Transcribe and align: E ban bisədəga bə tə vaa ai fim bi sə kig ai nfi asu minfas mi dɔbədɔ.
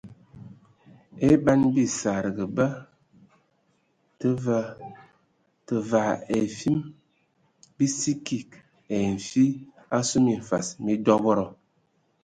E 1.27 1.29
ban 1.43 1.61
bisədəga 1.75 2.45
bə 2.55 2.65
tə 5.67 5.75
vaa 5.89 6.13
ai 6.35 6.43
fim 6.59 6.79
bi 7.75 7.85
sə 7.97 8.11
kig 8.25 8.49
ai 8.93 9.05
nfi 9.15 9.45
asu 9.97 10.17
minfas 10.25 10.67
mi 10.83 10.93
dɔbədɔ. 11.05 11.47